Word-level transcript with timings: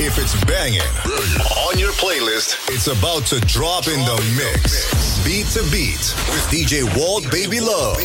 If 0.00 0.16
it's 0.16 0.44
banging 0.44 0.80
on 1.66 1.76
your 1.76 1.90
playlist, 1.90 2.54
it's 2.68 2.86
about 2.86 3.26
to 3.26 3.40
drop, 3.40 3.88
in 3.88 3.98
the 4.04 4.14
mix. 4.36 5.24
Beat 5.24 5.46
to 5.54 5.62
beat 5.72 5.98
with 6.30 6.46
DJ 6.52 6.84
Walt 6.96 7.28
Baby 7.32 7.58
Love. 7.58 7.96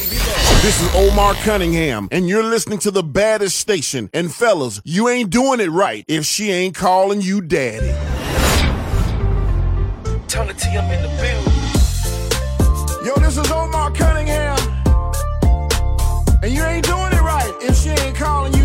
This 0.64 0.82
is 0.82 0.96
Omar 0.96 1.36
Cunningham, 1.36 2.08
and 2.12 2.28
you're 2.28 2.44
listening 2.44 2.80
to 2.80 2.90
the 2.90 3.04
baddest 3.04 3.60
station. 3.60 4.10
And 4.12 4.34
fellas, 4.34 4.82
you 4.84 5.08
ain't 5.08 5.30
doing 5.30 5.60
it 5.60 5.70
right 5.70 6.04
if 6.08 6.26
she 6.26 6.50
ain't 6.50 6.74
calling 6.74 7.22
you 7.22 7.42
daddy. 7.42 7.94
Tell 10.28 10.50
it 10.50 10.58
T, 10.58 10.76
I'm 10.76 10.90
in 10.90 11.04
the 11.04 11.10
building. 11.22 11.54
Yo, 13.06 13.14
this 13.24 13.38
is 13.38 13.52
Omar 13.52 13.92
Cunningham, 13.92 14.58
and 16.42 16.52
you 16.52 16.64
ain't 16.64 16.86
doing 16.86 17.14
it 17.14 17.22
right 17.22 17.54
if 17.62 17.78
she 17.78 17.90
ain't 17.90 18.16
calling 18.16 18.52
you. 18.56 18.63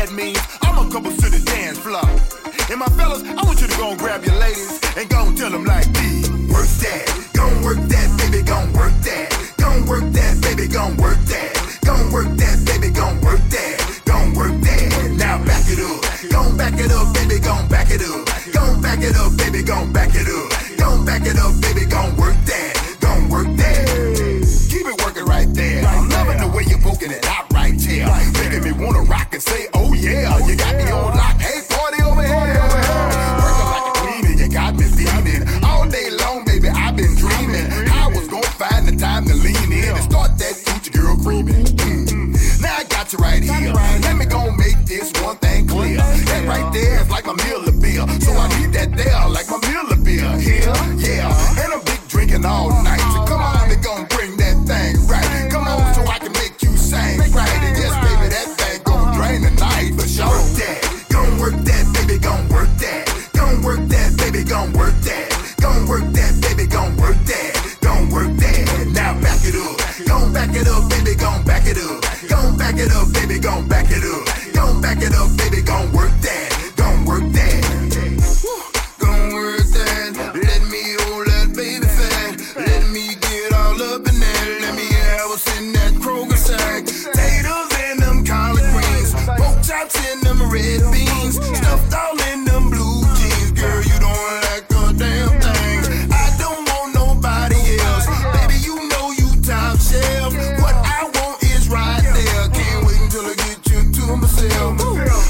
that 0.00 0.12
means 0.12 0.40
I'm 0.62 0.78
a 0.80 0.90
couple 0.90 1.12
to 1.12 1.28
the 1.28 1.42
dance 1.44 1.76
floor. 1.78 2.00
And 2.72 2.80
my 2.80 2.88
fellas, 2.96 3.22
I 3.22 3.42
want 3.44 3.60
you 3.60 3.66
to 3.68 3.76
go 3.76 3.90
and 3.90 3.98
grab 3.98 4.24
your 4.24 4.36
ladies 4.40 4.80
and 4.96 5.04
go 5.10 5.26
and 5.28 5.36
tell 5.36 5.50
them 5.50 5.64
like 5.64 5.86
me, 6.00 6.24
Work 6.48 6.72
that, 6.80 7.04
gon' 7.36 7.62
work 7.62 7.80
that, 7.92 8.08
baby, 8.16 8.40
gon' 8.42 8.72
work 8.72 8.96
that. 9.04 9.28
Gon' 9.58 9.84
work 9.86 10.04
that, 10.16 10.40
baby, 10.40 10.66
gon' 10.68 10.96
work 10.96 11.20
that. 11.28 11.52
Gon' 11.84 12.12
work 12.12 12.30
that, 12.40 12.56
baby, 12.64 12.88
gon' 12.88 13.20
work 13.20 13.42
that. 13.52 13.76
Gon' 14.06 14.32
work 14.32 14.56
that. 14.64 15.12
Now 15.20 15.36
back 15.44 15.68
it 15.68 15.80
up. 15.84 16.00
Gon' 16.32 16.56
back 16.56 16.80
it 16.80 16.90
up, 16.90 17.12
baby, 17.12 17.38
gon' 17.38 17.68
back 17.68 17.90
it 17.90 18.00
up. 18.00 18.24
Gon' 18.56 18.80
back 18.80 19.00
it 19.04 19.16
up, 19.16 19.36
baby, 19.36 19.62
gon' 19.62 19.92
back 19.92 20.14
it 20.14 20.28
up. 20.28 20.39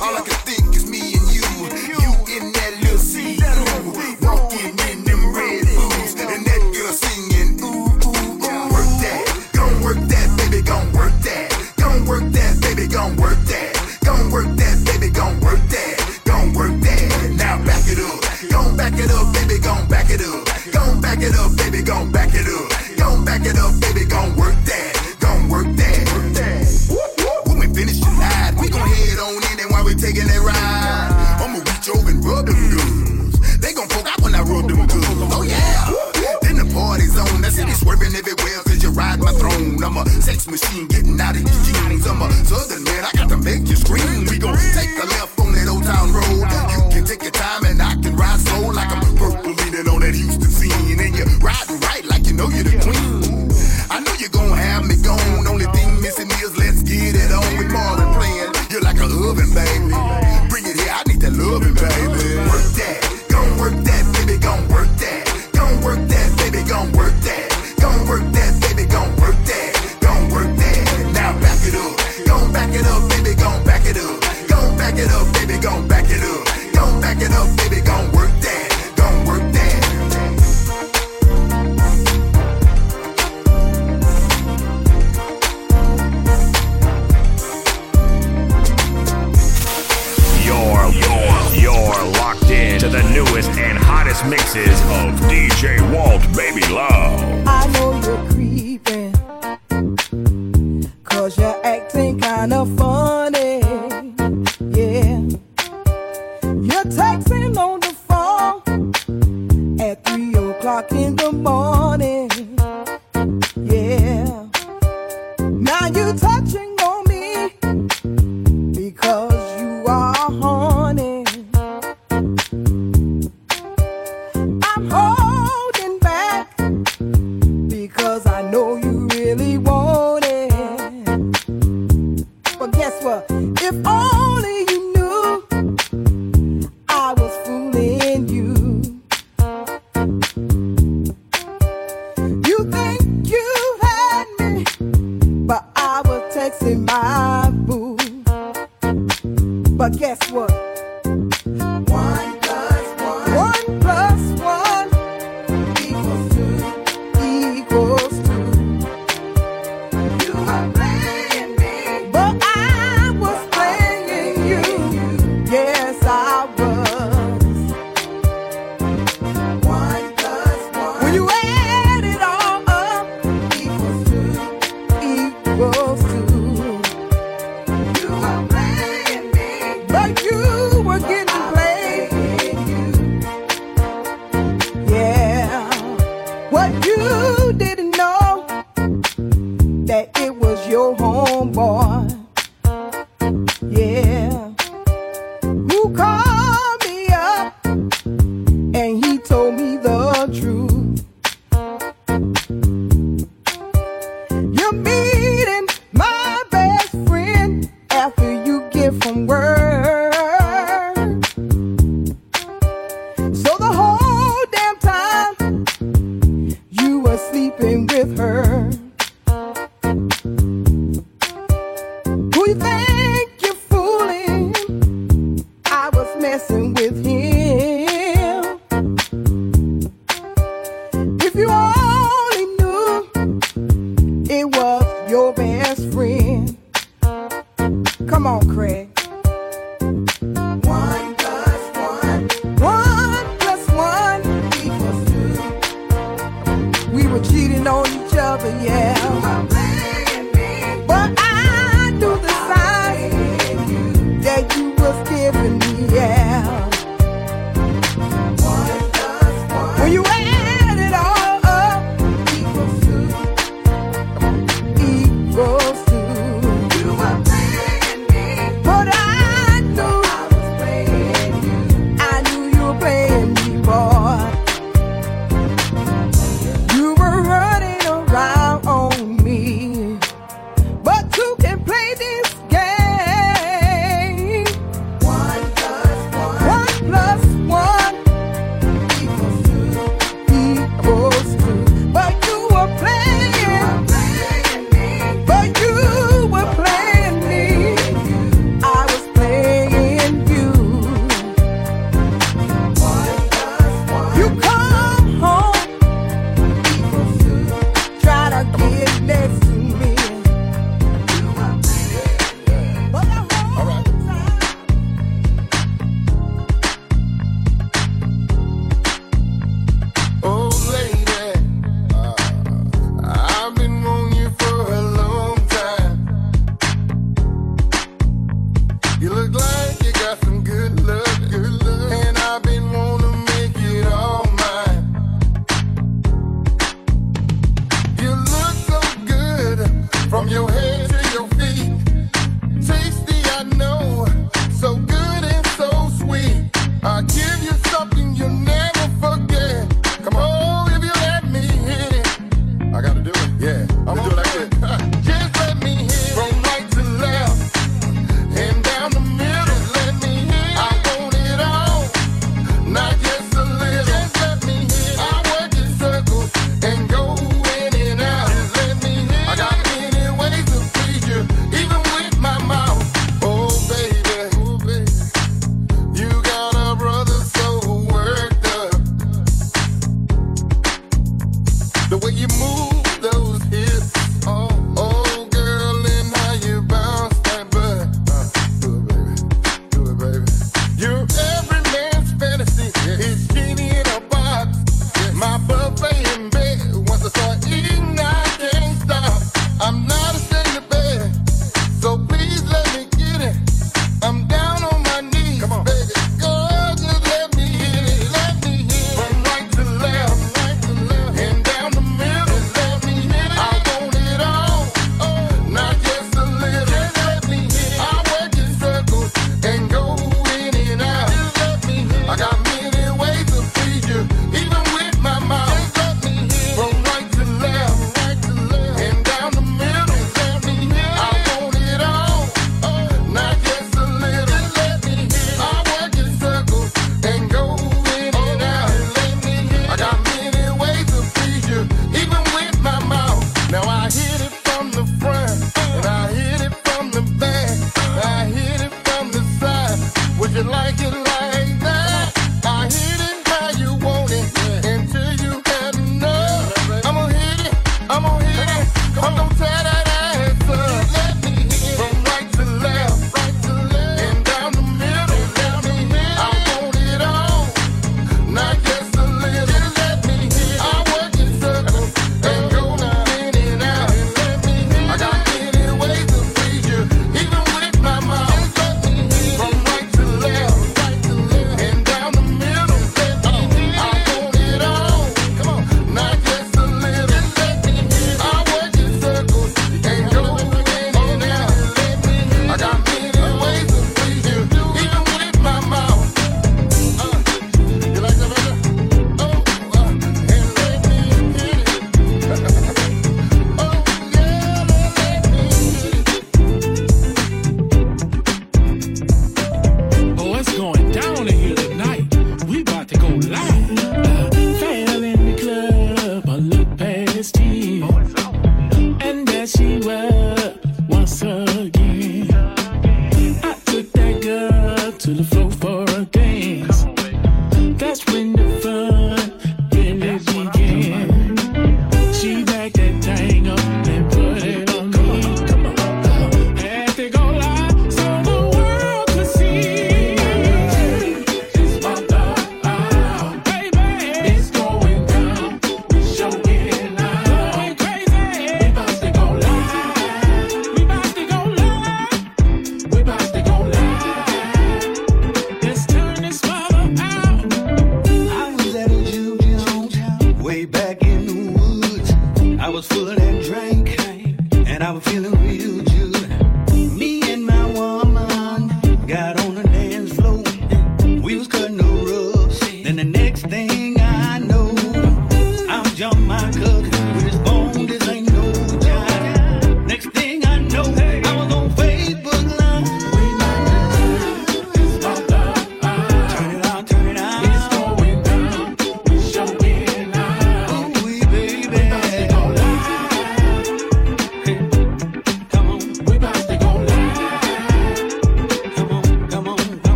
All 0.00 0.16
I 0.16 0.27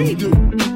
we 0.00 0.14
do. 0.14 0.69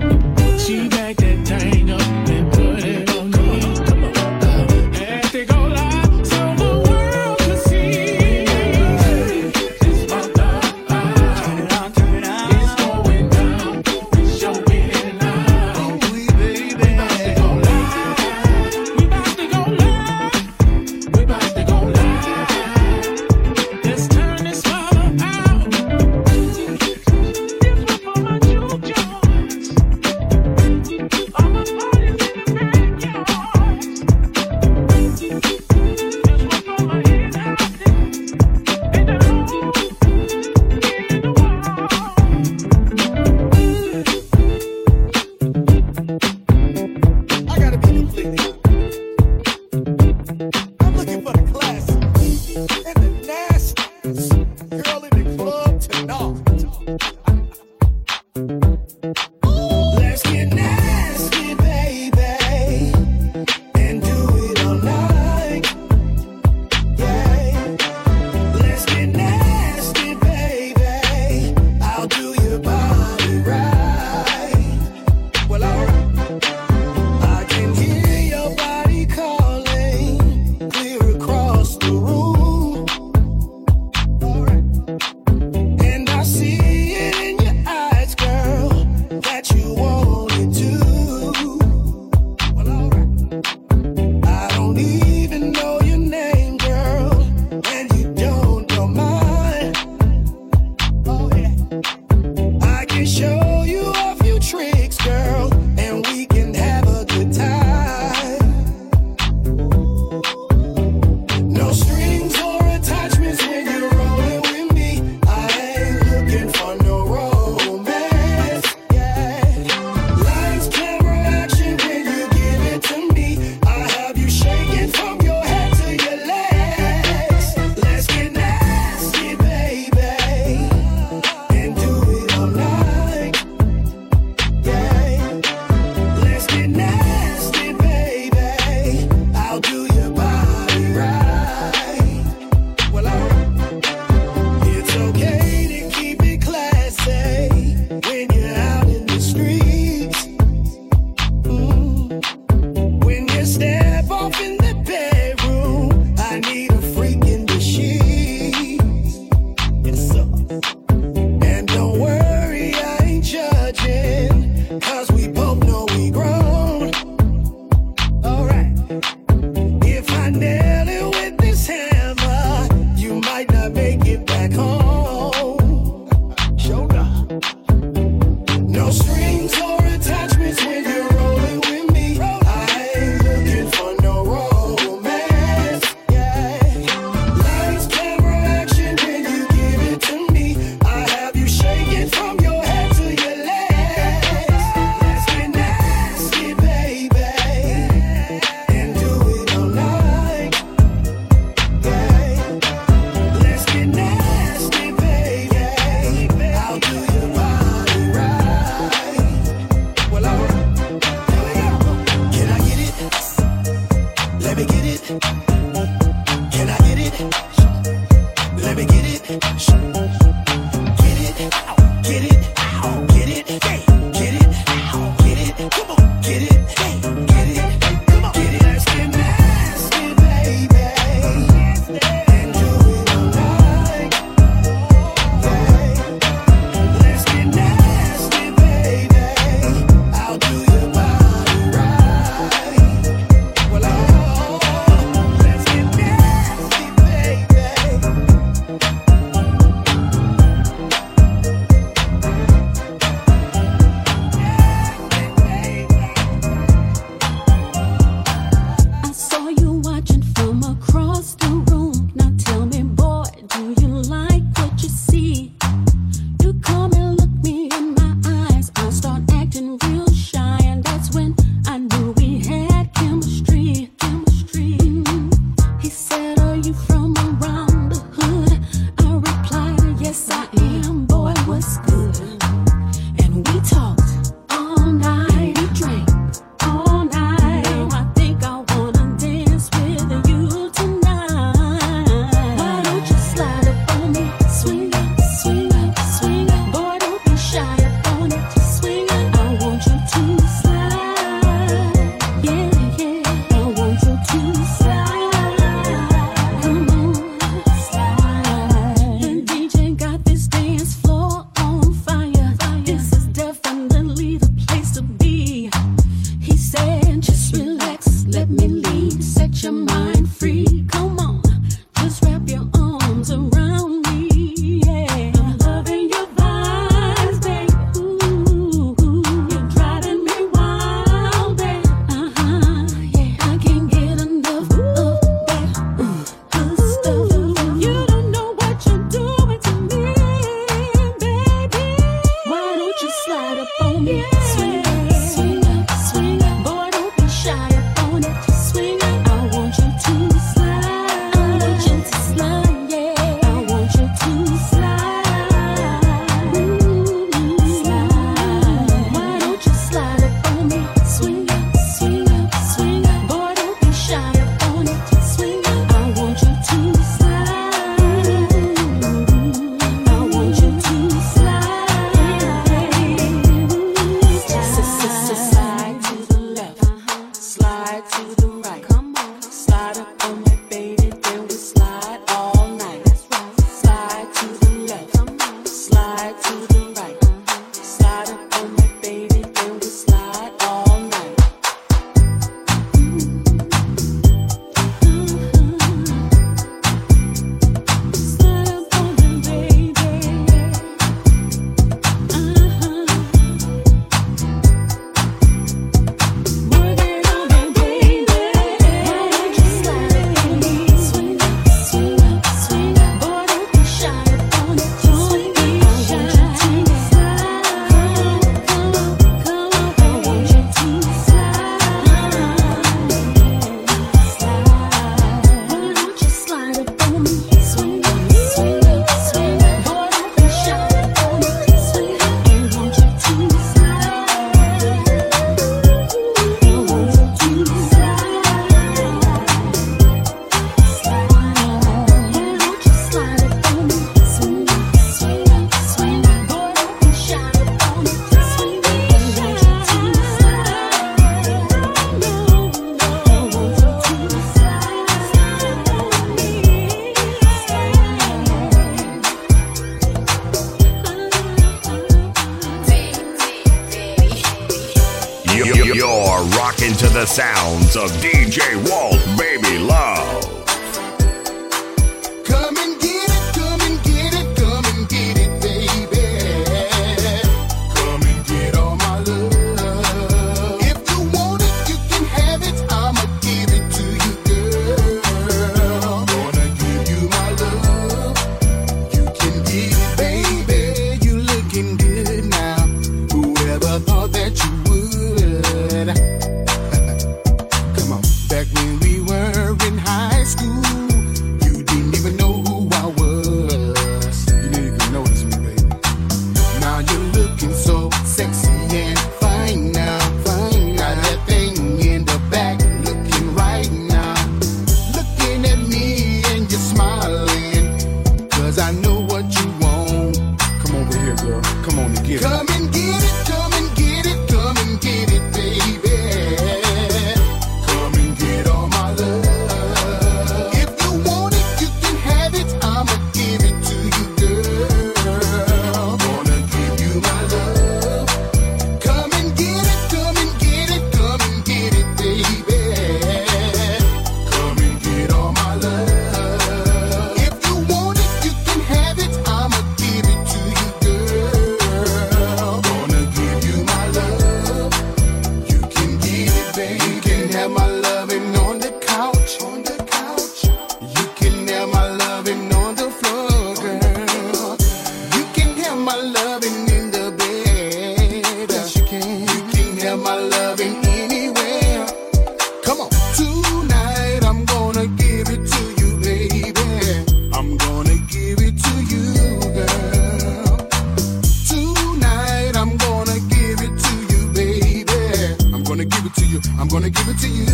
Gonna 587.05 587.11
give 587.11 587.29
it 587.29 587.39
to 587.39 587.49
you, 587.49 587.74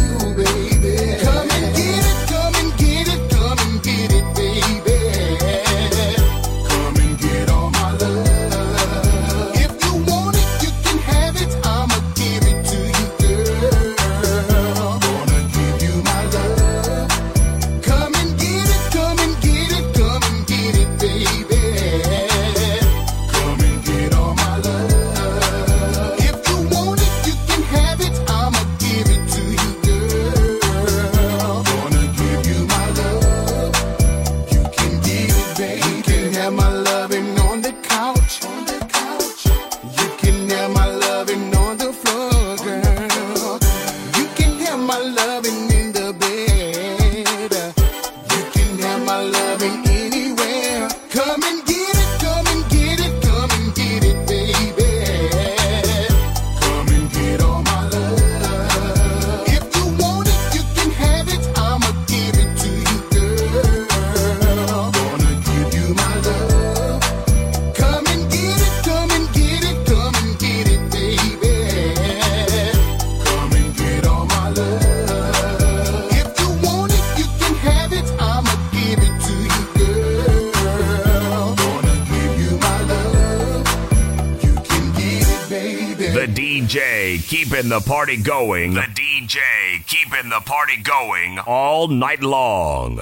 keeping 87.60 87.78
the 87.78 87.80
party 87.80 88.16
going. 88.16 88.72
The 88.72 88.80
DJ 88.80 89.86
keeping 89.86 90.30
the 90.30 90.40
party 90.40 90.80
going 90.82 91.38
all 91.40 91.88
night 91.88 92.22
long. 92.22 92.96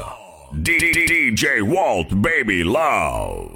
DJ 0.52 1.62
Walt 1.62 2.20
Baby 2.20 2.64
Love. 2.64 3.47